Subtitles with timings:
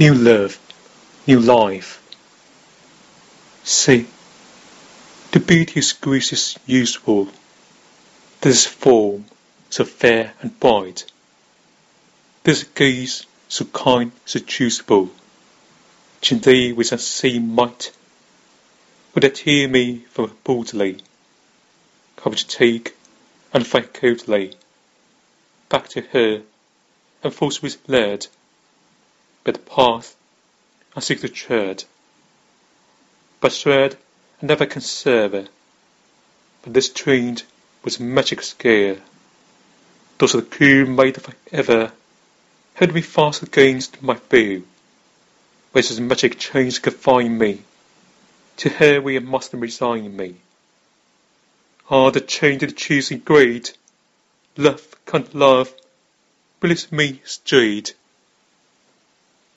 [0.00, 0.58] new love,
[1.26, 2.00] new life.
[3.64, 4.06] See,
[5.32, 7.28] the beauty of is useful.
[8.40, 9.26] This form
[9.68, 11.04] so fair and bright.
[12.44, 15.10] This gaze so kind, so choosable.
[16.22, 17.92] Chin thee with same might,
[19.14, 21.02] would that hear me from boldly,
[22.16, 22.96] courage take
[23.52, 24.54] and fight coldly,
[25.68, 26.40] back to her,
[27.22, 28.26] and forthwith led,
[29.44, 30.16] but the path
[30.96, 31.84] I seek to tread,
[33.40, 33.96] but tread
[34.40, 34.82] and never can
[36.62, 37.42] but this trained
[37.82, 38.98] with magic skill.
[40.18, 41.92] Thus the cool maid for ever
[42.74, 44.66] held me fast against my view,
[45.72, 47.62] where his magic chains confine me,
[48.58, 50.36] to her we must resign me.
[51.88, 53.72] Ah, the change of choosing great,
[54.56, 55.72] love can't love,
[56.60, 57.94] bliss me straight.